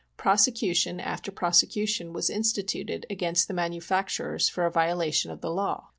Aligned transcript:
Prosecution 0.17 0.99
after 0.99 1.31
prosecution 1.31 2.11
was 2.11 2.31
instituted 2.31 3.05
against 3.07 3.47
the 3.47 3.53
manufacturers 3.53 4.49
for 4.49 4.65
a 4.65 4.71
violation 4.71 5.29
of 5.29 5.41
the 5.41 5.51
law. 5.51 5.89